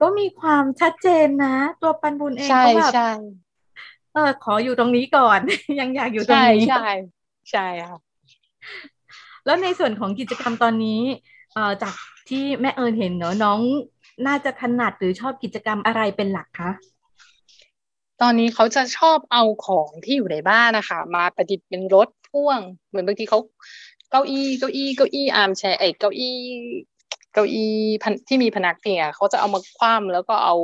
[0.00, 2.92] ก็มีความชัดเจนนะ ตัวปันบุญเองก็แบบ
[4.14, 5.40] เออขออยู่ตรงนี้ก่อน
[5.80, 6.88] ยังอยากอยู่ตรงนี้ ใช่
[7.52, 7.98] ใช่ค่ะ
[9.44, 11.00] แล้วในส่วนของกิจกรรมตอนนี้
[11.54, 11.94] เอ่อจาก
[12.28, 13.60] ที่แม่เอิญเห็นเนาะน้อง
[14.26, 16.70] น่าจะถนัดหรือชอบกิจกรรมอะไรเป็นหลักคะ
[18.20, 23.38] ตอนนี้เขาจะชอบเอาของที่อยู่ในบ้านนะคะมาประดิษฐ์เป็นรถพ่วง เหมือนบางทีเขา
[24.10, 26.36] เก้าอี้เก้าอี้เก้าอี้ armchair ไอ้เก้าอี้
[27.32, 27.74] เก้าอี้
[28.28, 30.54] ที่มีพนักเนี่ยเขาจะเอามาคว่ำแล้วก็เอา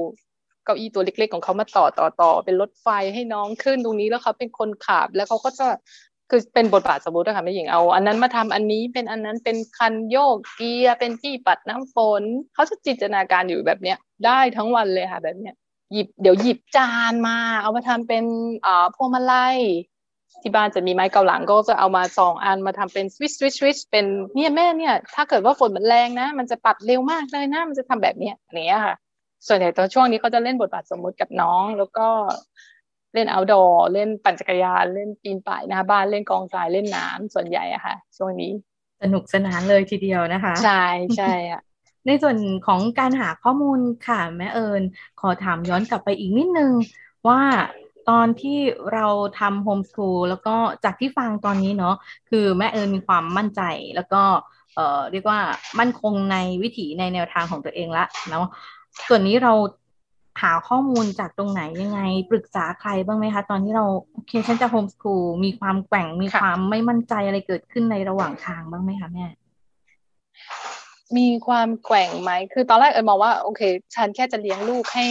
[0.65, 5.69] เก้าอี้ตัวเล็ก ๆ ของเขามาต่อต่อต่อเป็นรถไฟให้น้องขึ้นตรงนี้แล้วเขาเป็นคนขับ แล้วเขาก็จะ
[6.31, 12.23] คือเป็นบทบาทสมมตินะคะแม่หญิงเอา อันนั้นมาทำอันนี้เป็นอันนั้นเป็นคันโยกเกียร์เป็นที่ปัดน้ำฝน
[12.55, 15.55] เขาจะจินตนาการอยู่แบบเนี้ยได้ทั้งวันเลยค่ะแบบเนี้ย
[15.93, 18.25] หยิบเดี๋ยวหยิบจานมา เอามาทำเป็น
[18.67, 19.59] อ่าพวงมาลัย
[20.43, 28.35] ที่บ้านจะมีไม้เกาหลังก็จะเอามาสองอันมาทำเป็นสวิชสวิชสวิชเป็นเนี่ยแม่เนี่ย ถ้าเกิดว่าฝนมันแรงนะ มันจะปัดเร็วมากเลยนะมันจะทำแบบเนี้ย
[28.67, 28.97] เนี้ยค่ะ
[29.47, 32.07] ส่วนใหญ่ตอนช่วงนี้เขาจะเล่นบทบาทสมมุติกับน้อง แล้วก็
[33.15, 38.51] เล่นเอาดอร์เล่นปั่นจักรยานเล่นปีนป่ายหน้าบ้านเล่นกองทรายเล่นน้ำส่วนใหญ่อะค่ะ ช่วงนี้
[39.03, 40.85] สนุกสนานเลยทีเดียวนะคะ ใช่
[41.17, 41.61] ใช่อะ
[42.07, 44.83] ในส่วนของการหาข้อมูลค่ะแม่เอิญ
[45.21, 46.73] ขอถามย้อนกลับไปอีกนิดนึง
[47.29, 47.41] ว่า
[48.11, 48.59] ตอนที่
[48.95, 49.07] เรา
[49.41, 51.95] ทำโฮมส o ูลแล้วก็จากที่ฟังตอนนี้เนาะ
[52.31, 53.63] คือแม่เอิญมีความมั่นใจ
[53.97, 54.23] แล้วก็
[54.75, 55.41] เอ่อเรียกว่า
[55.79, 58.47] มั่นคงในวิถีในแนวทางของตัวเองละเนาะ
[59.09, 59.53] ส่วนนี้เรา
[60.43, 69.27] หาข้อมูลจากตรงไหนยังไง ปรึกษาใครบ้างไหมคะ ตอนที่เราโอเคฉันจะโฮมส o ูลมีความแกว่งมีความไม่มั่นใจอะไรเกิดขึ้นในระหว่างทางบ้างไหมคะแม่
[71.17, 73.63] มีความแกว่งไหม คือตอนแรกเออมองว่าโอเค
[73.97, 75.07] ฉันแค่จะเลี้ยงลูกให้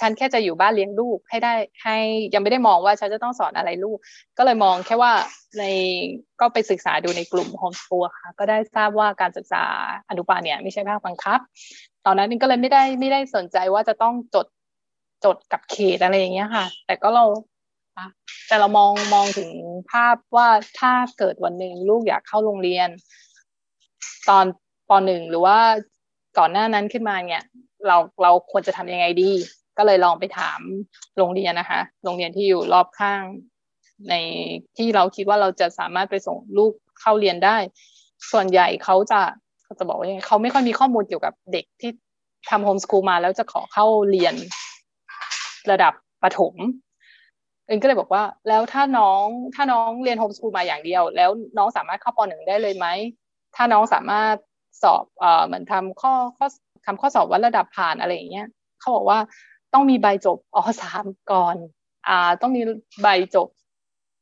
[0.00, 1.96] ฉันแค่จะอยู่บ้านเลี้ยงลูกให้ได้ ให้
[2.34, 3.98] ยังไม่ได้มองว่าฉันจะต้องสอนอะไรลูก
[4.38, 5.12] ก็เลยมองแค่ว่า
[5.58, 5.62] ใน
[6.40, 9.64] ก็ไปศึกษาดูในกลุ่มโฮมสกูลค่ะ ก็ได้ทราบว่าการศึกษา
[10.10, 11.40] อนุบาลเนี่ยไม่ใช่ภาคบังคับ
[12.06, 14.46] ตอนนั้นก็เลยไม่ได้ไม่ได้สนใจว่าจะต้องจด
[15.24, 17.24] จดกับเขตอะไรอย่างเงี้ยค่ะ แต่ก็เรา
[18.48, 19.50] แต่เรามองมองถึง
[19.90, 20.48] ภาพว่า
[20.80, 22.88] ถ้าเกิดวันหนึ่งลูกอยากเข้าโรงเรียน
[24.28, 24.44] ตอน
[24.88, 25.58] ปหนึ่งหรือว่า
[26.38, 27.44] ก่อนหน้านั้นขึ้นมาเนี่ย
[27.86, 29.30] เราเราควรจะทำยังไงดี
[29.78, 30.60] ก็เลยลองไปถาม
[31.18, 33.22] โรงเรียนนะคะ โรงเรียนที่อยู่รอบข้าง
[34.08, 34.14] ใน
[34.76, 37.56] ที่เราคิดว่าเราจะสามารถไปส่งลูกเข้าเรียนได้
[38.32, 39.20] ส่วนใหญ่เขาจะ
[39.64, 41.90] เขาจะบอกว่าเขาไม่ค่อยมีข้อมูลเกี่ยวกับเด็กที่
[42.50, 44.34] ทำโฮมสกูลมาแล้วจะขอเข้าเรียน
[45.70, 46.54] ระดับประถม
[47.66, 52.86] เอ็นก็เลยบอกว่า แล้วถ้าน้องถ้าน้องเรียนโฮมสกูลมาอย่างเดียว แล้วน้องสามารถเข้าปหนึ่งได้เลยไหม
[53.56, 54.34] ถ้าน้องสามารถ
[54.82, 56.46] สอบเอ่อเหมือนทำข้อข้อ
[56.86, 58.46] ทำข้อสอบวัดระดับผ่านอะไรอย่างเงี้ย
[58.80, 59.18] เขาบอกว่า
[59.74, 61.56] ต้องมีใบจบอสามก่อน
[62.08, 62.62] อ่าต้องมี
[63.02, 63.48] ใบจบ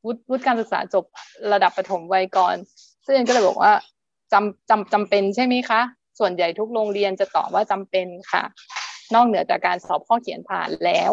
[0.05, 1.05] วุฒิวุฒิการศึกษาจบ
[1.53, 2.55] ระดับประถมวัยก่อน
[3.05, 3.71] ซึ่งเอ็นก็เลยบอกว่า
[4.33, 5.81] จำจำจำเป็นใช่ไหมคะ
[6.19, 8.43] ส่วนใหญ่ทุกโรงเรียนจะตอบว่าจำเป็นค่ะ
[9.15, 11.11] นอกเหนือจากการสอบข้อเขียนผ่านแล้ว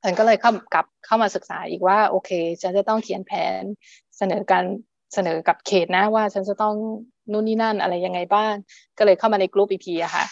[0.00, 2.30] เอ็นก็เลยเข้ากลับเข้ามาศึกษาอีกว่า โอเค
[2.62, 3.62] ฉันจะต้องเขียนแผน
[4.16, 4.64] เสนอการ
[5.14, 6.74] เสนอกับเขตนะว่าฉันจะต้อง
[7.32, 8.54] นู่นนี่นั่นอะไรยังไงบ้าง
[8.98, 10.24] ก็เลยเข้ามาในกลุ่มอีพีอะค่ะ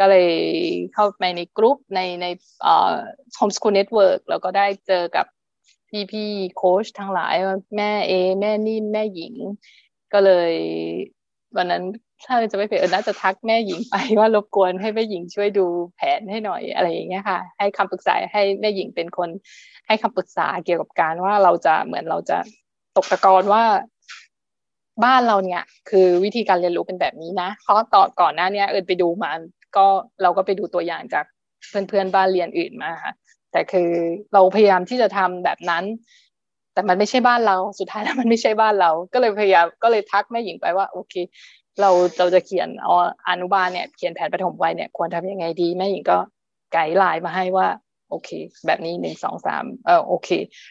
[0.00, 0.30] ก็เลย
[0.94, 2.26] เข้าไปในกลุ่มในใน
[2.62, 2.94] เอ่อ
[3.38, 5.26] homeschool network แล้วก็ได้เจอกับ
[5.88, 7.34] พี่พี่โค้ชทั้งหลาย
[7.76, 9.34] แม่เอ แม่นิ่มแม่หญิง
[10.12, 10.52] ก็เลย
[11.56, 11.84] วันนั้น
[12.26, 19.28] ถ้าจะไม่ผิดเออน่าจะทักแม่หญิงไปว่ารบกวนให้แม่หญิงช่วยดูแผนให้หน่อยอะไรอย่างเงี้ยค่ะ ให้คำปรึกษาให้แม่หญิงเป็นคน
[19.86, 22.38] ให้คำปรึกษาเกี่ยวกับการว่าเราจะเหมือนเราจะ
[22.96, 23.62] ตกตะกอนว่า
[25.04, 29.30] บ้านเราเนี่ย คือวิธีการเรียนรู้เป็นแบบนี้นะเพราะต่อก่อนหน้านี้เอิญไปดูมา
[29.76, 29.86] ก็
[30.22, 31.24] เราก็ไปดูตัวอย่างจาก
[31.88, 33.12] เพื่อนๆบ้านเรียนอื่นมาค่ะ
[33.52, 33.90] แต่คือ
[34.32, 35.84] เราพยายามที่จะทำแบบนั้น
[36.74, 41.14] แต่มันไม่ใช่บ้านเราสุดท้ายแล้วมันไม่ใช่บ้านเรา ก็เลยพยายามก็เลยทักแม่หญิงไปว่า โอเค
[41.80, 42.92] เราเราจะเขียนเอา
[43.28, 46.18] อนุบาลเนี่ยเขียนแผนปฐมวัยเนี่ยควรทำยังไงดีแม่หญิงก็
[46.72, 47.68] ไกด์ไลน์มาให้ว่า
[48.08, 48.30] โอเค
[48.66, 50.28] แบบนี้หนึ่งสองสามเออโอเค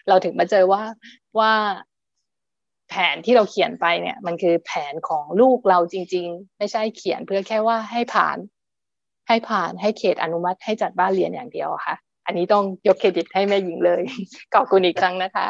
[0.07, 0.81] เราถึงมาเจอว่า
[1.39, 1.51] ว่า
[2.89, 8.37] แผนที่เราเขียนไปเนี่ย มันคือแผนของลูกเราจริง ๆ ไม่ใช่เขียนเพื่อแค่ว่าให้ผ่าน
[9.27, 14.01] ให้ผ่านให้เขตอนุมัติให้จัดบ้านเรียนอย่างเดียวค่ะ อันนี้ต้องยกเครดิตให้แม่หญิงเลย
[14.53, 15.47] ขอบคุณอีกครั้งนะคะ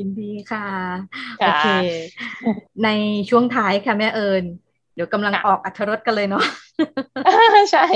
[0.00, 0.66] ยินดีค่ะ
[1.40, 1.66] โอเค
[2.84, 2.88] ใน
[3.30, 4.44] ช่วงท้ายค่ะแม่เอิญ
[4.94, 6.44] เดี๋ยวกำลังออกอัธรสกันเลยเนาะ
[7.72, 7.86] ใช่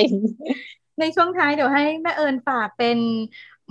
[1.01, 2.99] ในช่วงท้ายเดี๋ยวให้แม่เอิญฝากเป็น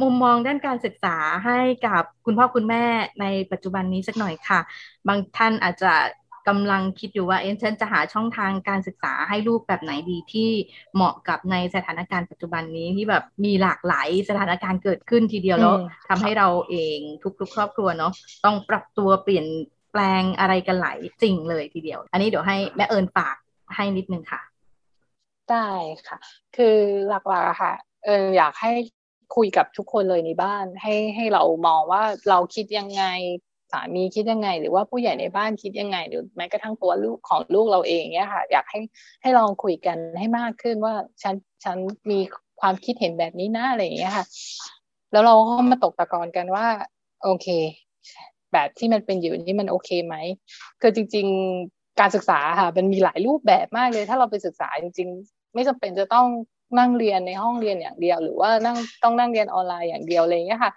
[0.02, 1.16] มุมมองด้านการศึกษา
[1.46, 2.86] ให้กับคุณพ่อคุณแม่
[3.22, 4.60] ในปัจจุบันนี้สักหน่อยค่ะ
[5.08, 5.92] บางท่านอาจจะ
[6.48, 10.50] กำลังคิดอยู่ว่าเอ็นฉันจะหาช่องทางการศึกษาให้ลูกแบบไหนดีที่
[10.96, 15.76] เหมาะกับในสถานการณ์ปัจจุบันนี้ที่แบบมีหลากหลายสถานการณ์เกิดขึ้นทีเดียวแล้ว
[16.10, 17.00] ทำให้เราเอง
[17.40, 18.12] ทุกๆ ครอบครัวเนาะ
[18.46, 19.48] ต้องปรับตัวเปลี่ยน
[19.92, 23.36] แปลงอะไรกันหลายสิ่งเลยทีเดียว อันนี้เดี๋ยวให้แม่เอิญฝาก
[23.76, 24.42] ให้นิดนึงค่ะ
[25.52, 25.68] ได้
[26.08, 26.18] ค่ะ
[26.58, 26.78] คือ
[27.10, 27.74] หลักๆค่ะ
[28.06, 28.72] เอออยากให้
[29.36, 33.04] คุยกับทุกคนเลยในบ้าน ให้ให้เรามองว่าเราคิดยังไง
[33.74, 38.80] สามีคิดยังไง หรือว่าผู้ใหญ่ในบ้านคิดยังไง หรือแม้กระทั่งตัวลูกของลูกเราเองเนี่ยค่ะ อยากให้
[39.22, 41.78] ให้ลองคุยกันให้มากขึ้นว่าฉันฉัน
[42.12, 42.20] มี
[42.62, 44.26] ความคิดเห็นแบบนี้นะอะไรอย่างเงี้ยค่ะ
[45.12, 46.68] แล้วเราก็มาตกตะกอนกันว่า
[47.24, 47.48] โอเค
[48.54, 50.16] แบบที่มันเป็นอยู่นี่มันโอเคไหม
[50.82, 51.26] คือจริง
[51.64, 56.28] ๆการศึกษาค่ะมันมีหลายรูปแบบมากเลย ถ้าเราไปศึกษาจริง ๆ ไม่จำเป็นจะต้อง
[56.80, 60.72] นั่งเรียนในห้องเรียนอย่างเดียว หรือว่านั่งต้องนั่งเรียนออนไลน์อย่างเดียวอะไรอย่างเงี้ยค่ะ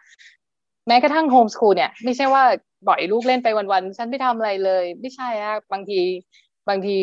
[0.87, 2.45] แม้กระทั่งโฮมสคูลเนี่ย ไม่ใช่ว่า
[2.87, 6.01] ปล่อยลูกเล่นไปวันๆฉันไม่ทำอะไรเลย ไม่ใช่อะบางที
[6.69, 6.99] บางที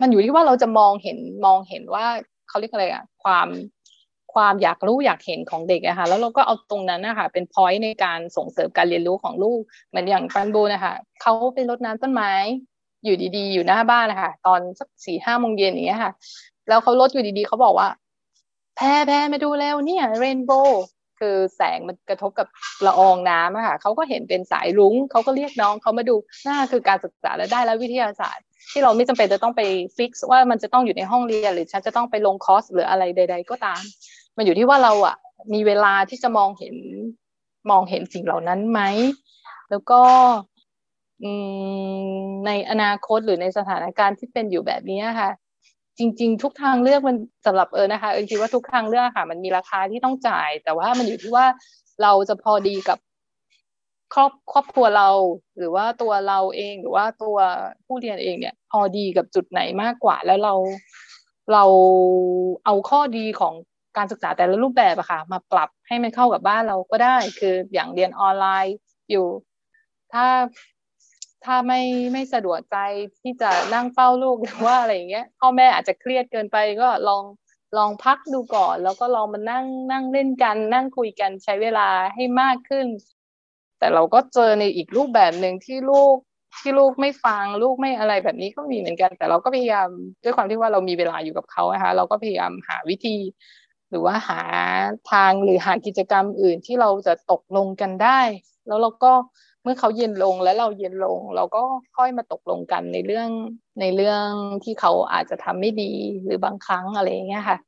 [0.00, 2.06] มันอยู่ที่ว่าเราจะมองเห็นมองเห็นว่า
[2.48, 3.48] เขาเรียกอะไรอะความ
[4.34, 12.32] ความอยากรู้อยากเห็นของเด็กอะค่ะแล้วเราก็เอาตรงนั้นนะคะเป็นพอยต์ในการส่งเสริมการเรียนรู้ของลูกเหมือนอย่างปันบูนะคะเขาไปรดน้ำต้นไม้
[13.04, 16.12] อยู่ดีๆ อยู่หน้าบ้านนะคะตอนสักสี่ห้าโมงเย็นอย่างเงี้ยค่ะ
[16.68, 17.88] แล้วเขาลดอยู่ดีๆเขาบอกว่า
[18.76, 20.84] แพ้แพ้มาดูแล้วเนี่ยเรนโบว์
[21.20, 22.46] คือแสงมันกระทบกับ
[22.86, 29.62] ละอองน้ำอะค่ะเขาก็เห็นเป็นสายรุ้งเขาก็เรียกน้องเขามาดูน่าคือการศึกษาและได้แล้ววิทยาศาสตร์ ที่เราไม่จำเป็นจะต้องไป
[29.96, 33.80] ฟิกซ์ว่ามันจะต้องอยู่ในห้องเรียนหรือฉันจะต้องไปลงคอร์สหรืออะไรใด ๆ ก็ตาม
[34.36, 35.16] มันอยู่ที่ว่าเราอะ
[35.54, 36.76] มีเวลาที่จะมองเห็น
[37.70, 38.80] มองเห็นสิ่งเหล่านั้นไหม
[39.70, 40.00] แล้วก็
[42.46, 45.30] ในอนาคตหรือในสถานการณ์ที่เป็นอยู่แบบนี้ค่ะ
[46.00, 51.46] จริง ๆ ทุกทางเลือกมันสำหรับเออนะคะเออคิดว่าทุกทางเลือกค่ะ มันมีราคาที่ต้องจ่าย แต่ว่ามันอยู่ที่ว่า
[52.02, 52.98] เราจะพอดีกับ
[54.14, 55.08] ครอบครอบครัวเรา
[55.58, 57.36] หรือว่าตัวเราเองหรือว่าตัว
[57.86, 60.54] ผู้เรียนเองเนี่ย พอดีกับจุดไหนมากกว่า แล้วเรา
[61.52, 61.64] เรา
[62.64, 63.54] เอาข้อดีของ
[63.96, 68.76] การศึกษาแต่ละรูปแบบอะค่ะ มาปรับให้มันเข้ากับบ้านเราก็ได้ คืออย่างเรียนออนไลน์
[69.10, 69.26] อยู่
[70.12, 70.26] ถ้า
[71.44, 71.80] ถ้าไม่
[72.12, 72.76] ไม่สะดวกใจ
[73.20, 77.22] ที่จะนั่งเฝ้าลูกหรือว่าอะไรอย่างเงี้ยพ่อแม่อาจจะเครียดเกินไปก็ลอง
[77.78, 82.86] ลองพักดูก่อน แล้วก็ลองมานั่งนั่งเล่นกัน นั่งคุยกันใช้เวลาให้มากขึ้น
[83.78, 86.16] แต่เราก็เจอในอีกรูปแบบหนึ่งที่ลูก
[86.60, 89.88] ที่ลูกไม่ฟังลูกไม่อะไรแบบนี้ก็มีเหมือนกัน แต่เราก็พยายาม
[90.24, 93.16] ด้วยความที่ว่าเรามีเวลาอยู่กับเขานะคะเราก็พยายามหาวิธี
[93.90, 94.42] หรือว่าหา
[95.10, 98.20] ทางหรือหากิจกรรมอื่นที่เราจะตกลงกันได้
[98.66, 99.12] แล้วเราก็
[99.62, 101.62] เมื่อเขาเย็นลงและเราเย็นลง เราก็
[101.96, 103.28] ค่อยมาตกลงกันในเรื่อง
[103.80, 104.28] ในเรื่อง
[104.64, 105.92] ที่เขาอาจจะทำไม่ดี
[106.24, 107.58] หรือบางครั้งอะไรอย่างเงี้ยค่ะ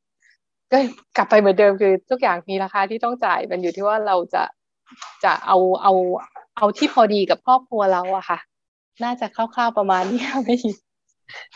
[0.72, 0.78] ก็
[1.16, 4.44] กลับไปเหมือนเดิมคือทุกอย่างมีราคาที่ต้องจ่ายมันอยู่ที่ว่าเราจะ
[5.24, 5.92] จะเอาเอา
[6.57, 8.38] เอาที่พอดีกับครอบครัวเราอะค่ะ
[9.05, 10.57] น่าจะคร่าวๆประมาณนี้ไม่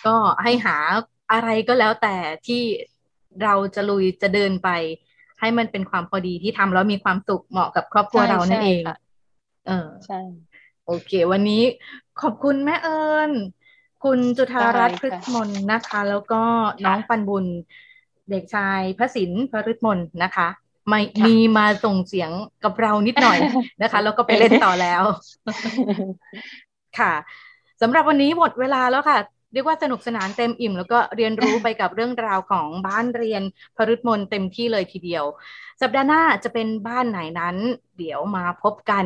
[0.06, 0.76] ก็ให้หา
[1.32, 2.14] อะไรก็แล้วแต่
[2.46, 2.62] ที่
[3.42, 4.68] เราจะลุยจะเดินไป
[5.40, 8.82] ให้มันเป็นความพอดีที่ทำแล้วมีความสุขเหมาะกับครอบครัวเรานั่นเอง
[9.66, 10.18] เออใช่
[10.86, 11.62] โอเค วันนี้
[12.22, 13.30] ขอบคุณแม่เอิญ
[14.04, 16.42] คุณจุธารัตน์พฤกมนนะคะ แล้วก็
[16.84, 17.46] น้องปันบุญ
[18.30, 20.48] เด็กชายพระศิลป์พฤกมนนะคะ
[20.88, 22.30] ไม่มีมาส่งเสียง
[22.64, 23.38] กับเรานิดหน่อย
[23.82, 25.02] นะคะ แล้วก็ไปเล่นต่อแล้ว
[26.98, 27.12] ค่ะ
[27.82, 29.18] สำหรับวันนี้หมดเวลาแล้วค่ะ
[29.52, 33.42] เรียกว่าสนุกสนานเต็มอิ่ม แล้วก็เรียนรู้ไปกับเรื่องราวของบ้านเรียน
[33.76, 35.24] พรุษมนเต็มที่เลยทีเดียว
[35.82, 37.56] สัปดาห์หน้าจะเป็นบ้านไหนนั้น
[37.98, 39.04] เดี๋ยวมาพบกัน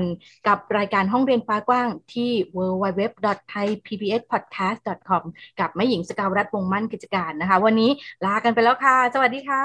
[0.48, 5.22] กับรายการห้องเรียนฟ้ากว้างที่ www.thaipbspodcast.com
[5.60, 7.90] กับแม่หญิงสกาวรัฐวงมั่นกิจการนะคะ วันนี้
[8.24, 9.64] ลากันไปแล้วค่ะ สวัสดีค่ะ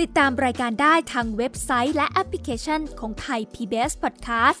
[0.00, 4.60] ติดตามรายการได้ทางเว็บไซต์และแอปพลิเคชันของไทย PBS Podcast